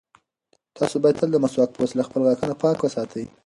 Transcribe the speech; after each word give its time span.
تاسو 0.77 0.95
باید 1.01 1.19
تل 1.19 1.29
د 1.33 1.37
مسواک 1.43 1.69
په 1.73 1.79
وسیله 1.83 2.05
خپل 2.07 2.21
غاښونه 2.27 2.55
پاک 2.63 2.77
وساتئ. 2.81 3.25